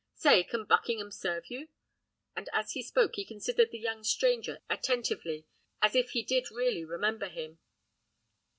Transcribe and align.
Say, 0.15 0.43
can 0.43 0.65
Buckingham 0.65 1.11
serve 1.11 1.45
you?" 1.51 1.67
And 2.35 2.49
as 2.53 2.71
he 2.71 2.81
spoke 2.81 3.17
he 3.17 3.23
considered 3.23 3.69
the 3.69 3.77
young 3.77 4.03
stranger 4.03 4.63
attentively, 4.67 5.45
as 5.79 5.93
if 5.93 6.09
he 6.09 6.23
did 6.23 6.49
really 6.49 6.83
remember 6.83 7.27
him. 7.27 7.59